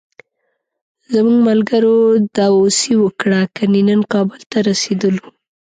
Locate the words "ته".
4.51-4.57